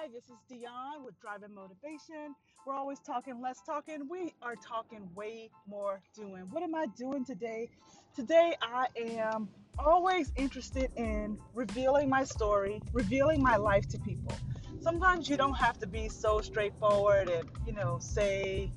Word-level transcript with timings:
Hi, 0.00 0.06
this 0.14 0.24
is 0.26 0.36
Dion 0.48 1.04
with 1.04 1.18
Driving 1.20 1.52
Motivation. 1.52 2.36
We're 2.64 2.74
always 2.74 3.00
talking 3.00 3.40
less 3.40 3.60
talking. 3.66 4.08
We 4.08 4.32
are 4.42 4.54
talking 4.54 5.08
way 5.16 5.50
more 5.66 6.00
doing. 6.14 6.42
What 6.50 6.62
am 6.62 6.74
I 6.76 6.86
doing 6.96 7.24
today? 7.24 7.68
Today, 8.14 8.54
I 8.62 8.86
am 8.96 9.48
always 9.76 10.30
interested 10.36 10.92
in 10.94 11.36
revealing 11.52 12.08
my 12.08 12.22
story, 12.22 12.80
revealing 12.92 13.42
my 13.42 13.56
life 13.56 13.88
to 13.88 13.98
people. 13.98 14.32
Sometimes 14.80 15.28
you 15.28 15.36
don't 15.36 15.58
have 15.58 15.80
to 15.80 15.86
be 15.88 16.08
so 16.08 16.40
straightforward 16.42 17.28
and, 17.28 17.48
you 17.66 17.72
know, 17.72 17.98
say, 17.98 18.70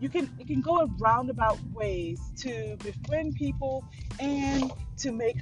you 0.00 0.08
can 0.08 0.34
you 0.36 0.46
can 0.46 0.62
go 0.62 0.80
in 0.80 0.96
roundabout 0.96 1.60
ways 1.74 2.20
to 2.38 2.76
befriend 2.82 3.36
people 3.36 3.84
and 4.18 4.72
to 4.98 5.12
make 5.12 5.36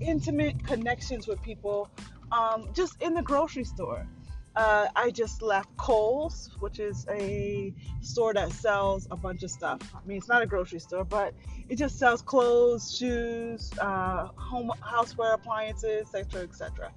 intimate 0.00 0.64
connections 0.64 1.26
with 1.26 1.42
people 1.42 1.90
um, 2.30 2.68
just 2.72 3.02
in 3.02 3.14
the 3.14 3.22
grocery 3.22 3.64
store. 3.64 4.06
Uh, 4.54 4.86
I 4.94 5.10
just 5.10 5.40
left 5.40 5.74
Kohl's, 5.78 6.50
which 6.60 6.78
is 6.78 7.06
a 7.10 7.72
store 8.02 8.34
that 8.34 8.52
sells 8.52 9.08
a 9.10 9.16
bunch 9.16 9.42
of 9.42 9.50
stuff. 9.50 9.80
I 9.94 10.06
mean, 10.06 10.18
it's 10.18 10.28
not 10.28 10.42
a 10.42 10.46
grocery 10.46 10.78
store, 10.78 11.04
but 11.04 11.34
it 11.70 11.76
just 11.76 11.98
sells 11.98 12.20
clothes, 12.20 12.94
shoes, 12.94 13.70
uh, 13.80 14.28
home 14.36 14.70
houseware, 14.82 15.34
appliances, 15.34 16.14
etc., 16.14 16.42
etc. 16.42 16.92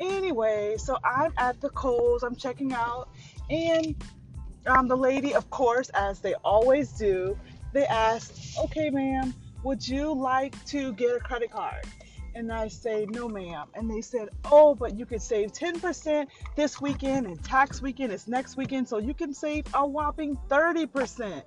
Anyway, 0.00 0.76
so 0.76 0.96
I'm 1.04 1.32
at 1.38 1.60
the 1.60 1.70
Kohl's. 1.70 2.24
I'm 2.24 2.34
checking 2.34 2.72
out, 2.72 3.08
and 3.48 3.94
um, 4.66 4.88
the 4.88 4.96
lady, 4.96 5.34
of 5.34 5.48
course, 5.50 5.90
as 5.90 6.20
they 6.20 6.34
always 6.44 6.90
do, 6.92 7.38
they 7.72 7.86
asked, 7.86 8.58
"Okay, 8.58 8.90
ma'am, 8.90 9.34
would 9.62 9.86
you 9.86 10.12
like 10.12 10.64
to 10.66 10.92
get 10.94 11.14
a 11.14 11.20
credit 11.20 11.52
card?" 11.52 11.84
And 12.38 12.52
I 12.52 12.68
say, 12.68 13.04
no, 13.10 13.28
ma'am. 13.28 13.66
And 13.74 13.90
they 13.90 14.00
said, 14.00 14.28
oh, 14.44 14.72
but 14.72 14.96
you 14.96 15.06
could 15.06 15.20
save 15.20 15.50
10% 15.50 16.28
this 16.54 16.80
weekend 16.80 17.26
and 17.26 17.42
tax 17.42 17.82
weekend 17.82 18.12
is 18.12 18.28
next 18.28 18.56
weekend. 18.56 18.88
So 18.88 18.98
you 18.98 19.12
can 19.12 19.34
save 19.34 19.64
a 19.74 19.84
whopping 19.84 20.38
30%. 20.48 21.42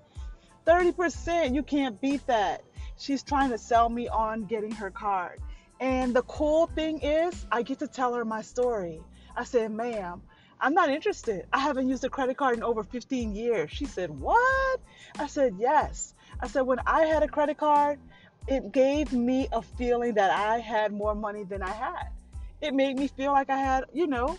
30%. 0.68 1.56
You 1.56 1.64
can't 1.64 2.02
beat 2.02 2.28
that. 2.28 2.66
She's 2.98 3.24
trying 3.24 3.52
to 3.52 3.58
sell 3.58 3.88
me 3.88 4.10
on 4.10 4.44
getting 4.44 4.72
her 4.72 4.92
card. 4.92 5.40
And 5.80 6.14
the 6.14 6.24
cool 6.24 6.68
thing 6.68 7.00
is, 7.00 7.46
I 7.50 7.62
get 7.62 7.80
to 7.80 7.88
tell 7.88 8.14
her 8.14 8.26
my 8.26 8.42
story. 8.42 9.00
I 9.34 9.46
said, 9.46 9.72
ma'am, 9.72 10.22
I'm 10.60 10.74
not 10.74 10.90
interested. 10.90 11.48
I 11.54 11.60
haven't 11.60 11.88
used 11.88 12.04
a 12.04 12.10
credit 12.10 12.36
card 12.36 12.58
in 12.58 12.64
over 12.64 12.84
15 12.84 13.34
years. 13.34 13.72
She 13.72 13.86
said, 13.86 14.10
What? 14.12 14.80
I 15.18 15.28
said, 15.28 15.56
Yes. 15.58 16.14
I 16.40 16.48
said, 16.48 16.62
When 16.62 16.80
I 16.86 17.06
had 17.06 17.24
a 17.24 17.28
credit 17.28 17.58
card, 17.58 17.98
it 18.48 18.72
gave 18.72 19.14
me 19.14 19.48
a 19.52 19.62
feeling 19.62 20.14
that 20.16 20.32
I 20.32 20.60
had 20.60 20.92
more 20.92 21.16
money 21.16 21.44
than 21.44 21.62
I 21.62 21.72
had. 21.72 22.08
It 22.62 22.74
made 22.74 22.98
me 22.98 23.08
feel 23.08 23.32
like 23.32 23.50
I 23.50 23.58
had, 23.58 23.86
you 23.94 24.08
know, 24.08 24.38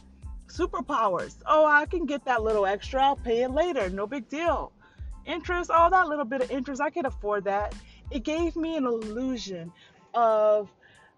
superpowers. 0.48 1.36
Oh, 1.46 1.64
I 1.64 1.86
can 1.86 2.06
get 2.06 2.24
that 2.26 2.42
little 2.42 2.66
extra, 2.66 3.02
I'll 3.02 3.16
pay 3.16 3.42
it 3.42 3.50
later, 3.50 3.88
no 3.90 4.06
big 4.06 4.28
deal. 4.28 4.72
Interest, 5.24 5.70
all 5.70 5.90
that 5.90 6.08
little 6.08 6.24
bit 6.24 6.42
of 6.42 6.50
interest, 6.50 6.80
I 6.80 6.90
can 6.90 7.06
afford 7.06 7.44
that. 7.44 7.74
It 8.10 8.24
gave 8.24 8.56
me 8.56 8.76
an 8.76 8.84
illusion 8.84 9.72
of 10.14 10.68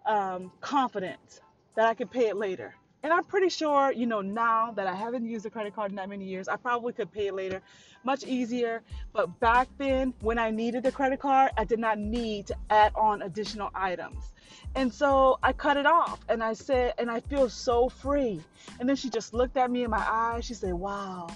um, 0.06 0.52
confidence 0.60 1.40
that 1.74 1.86
I 1.86 1.94
could 1.94 2.10
pay 2.10 2.28
it 2.28 2.36
later. 2.36 2.74
And 3.05 3.12
I'm 3.12 3.22
pretty 3.22 3.50
sure, 3.50 3.92
you 3.92 4.06
know, 4.06 4.22
now 4.22 4.72
that 4.72 4.86
I 4.86 4.94
haven't 4.94 5.27
used 5.27 5.44
a 5.44 5.50
credit 5.50 5.74
card 5.74 5.91
in 5.91 5.97
that 5.97 6.08
many 6.08 6.24
years, 6.24 6.48
I 6.48 6.56
probably 6.56 6.94
could 6.94 7.12
pay 7.12 7.30
later 7.30 7.61
much 8.02 8.24
easier. 8.24 8.83
But 9.12 9.38
back 9.41 9.69
then, 9.77 10.14
when 10.22 10.38
I 10.38 10.50
needed 10.50 10.86
a 10.86 10.91
credit 10.91 11.20
card, 11.20 11.50
I 11.58 11.64
did 11.64 11.78
not 11.78 11.98
need 11.98 12.46
to 12.46 12.56
add 12.70 12.92
on 12.94 13.20
additional 13.20 13.69
items. 13.74 14.33
And 14.74 14.92
so 14.92 15.38
I 15.42 15.52
cut 15.52 15.77
it 15.77 15.84
off 15.84 16.19
and 16.30 16.42
I 16.42 16.55
said, 16.55 16.94
and 16.96 17.11
I 17.11 17.20
feel 17.20 17.50
so 17.50 17.91
free. 17.91 18.41
And 18.80 18.88
then 18.88 18.96
she 18.96 19.11
just 19.11 19.34
looked 19.34 19.58
at 19.58 19.70
me 19.70 19.84
in 19.84 19.91
my 19.91 20.05
eyes. 20.08 20.46
She 20.46 20.55
said, 20.55 20.72
Wow, 20.72 21.28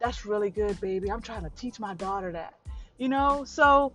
that's 0.00 0.26
really 0.26 0.50
good, 0.50 0.80
baby. 0.80 1.12
I'm 1.12 1.22
trying 1.22 1.44
to 1.44 1.50
teach 1.50 1.78
my 1.78 1.94
daughter 1.94 2.32
that. 2.32 2.54
You 2.98 3.08
know, 3.08 3.44
so 3.44 3.92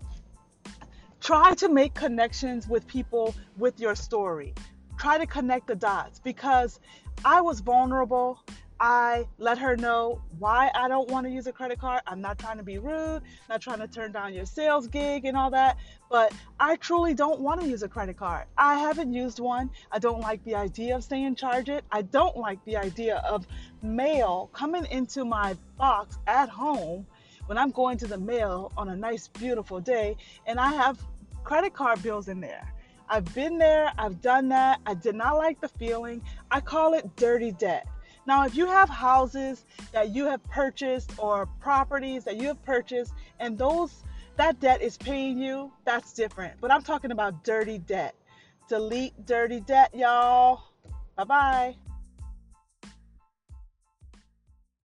try 1.19 1.53
to 1.55 1.67
make 1.67 1.93
connections 1.95 2.65
with 2.65 2.87
people 2.87 3.35
with 3.57 3.77
your 3.77 3.93
story 3.93 4.53
try 4.99 5.17
to 5.17 5.25
connect 5.25 5.67
the 5.67 5.75
dots 5.75 6.19
because 6.19 6.79
I 7.23 7.41
was 7.41 7.61
vulnerable. 7.61 8.43
I 8.81 9.27
let 9.39 9.57
her 9.57 9.75
know 9.75 10.21
why 10.37 10.71
I 10.73 10.87
don't 10.87 11.09
want 11.09 11.25
to 11.25 11.31
use 11.31 11.47
a 11.47 11.51
credit 11.51 11.79
card. 11.79 12.01
I'm 12.07 12.21
not 12.21 12.37
trying 12.37 12.57
to 12.57 12.63
be 12.63 12.77
rude, 12.77 13.21
not 13.49 13.61
trying 13.61 13.79
to 13.79 13.87
turn 13.87 14.13
down 14.13 14.33
your 14.33 14.45
sales 14.45 14.87
gig 14.87 15.25
and 15.25 15.35
all 15.35 15.51
that, 15.51 15.77
but 16.09 16.33
I 16.61 16.77
truly 16.77 17.13
don't 17.13 17.41
want 17.41 17.59
to 17.61 17.67
use 17.67 17.83
a 17.83 17.89
credit 17.89 18.17
card. 18.17 18.45
I 18.57 18.77
haven't 18.77 19.11
used 19.11 19.39
one. 19.39 19.69
I 19.91 19.99
don't 19.99 20.21
like 20.21 20.43
the 20.45 20.55
idea 20.55 20.95
of 20.95 21.03
saying 21.03 21.35
charge 21.35 21.67
it. 21.67 21.83
I 21.91 22.03
don't 22.03 22.37
like 22.37 22.63
the 22.63 22.77
idea 22.77 23.17
of 23.17 23.45
mail 23.81 24.49
coming 24.53 24.85
into 24.91 25.25
my 25.25 25.57
box 25.77 26.17
at 26.27 26.47
home 26.47 27.05
when 27.47 27.57
I'm 27.57 27.71
going 27.71 27.97
to 27.97 28.07
the 28.07 28.17
mail 28.17 28.71
on 28.77 28.89
a 28.89 28.95
nice, 28.95 29.27
beautiful 29.27 29.81
day 29.81 30.15
and 30.45 30.57
I 30.57 30.71
have 30.71 30.99
credit 31.43 31.73
card 31.73 32.01
bills 32.01 32.29
in 32.29 32.39
there. 32.39 32.73
I've 33.09 33.33
been 33.33 33.57
there, 33.57 33.91
I've 33.97 34.21
done 34.21 34.49
that. 34.49 34.79
I 34.85 34.93
did 34.93 35.15
not 35.15 35.37
like 35.37 35.59
the 35.59 35.67
feeling. 35.67 36.21
I 36.51 36.61
call 36.61 36.93
it 36.93 37.15
dirty 37.15 37.51
debt. 37.51 37.87
Now, 38.27 38.45
if 38.45 38.55
you 38.55 38.67
have 38.67 38.89
houses 38.89 39.65
that 39.91 40.09
you 40.09 40.25
have 40.25 40.43
purchased 40.43 41.11
or 41.17 41.47
properties 41.59 42.23
that 42.25 42.37
you 42.37 42.47
have 42.49 42.61
purchased 42.63 43.13
and 43.39 43.57
those 43.57 44.03
that 44.37 44.59
debt 44.59 44.81
is 44.81 44.97
paying 44.97 45.39
you, 45.39 45.71
that's 45.83 46.13
different. 46.13 46.53
But 46.61 46.71
I'm 46.71 46.83
talking 46.83 47.11
about 47.11 47.43
dirty 47.43 47.79
debt. 47.79 48.13
Delete 48.67 49.25
dirty 49.25 49.61
debt, 49.61 49.89
y'all. 49.95 50.61
Bye-bye. 51.15 51.75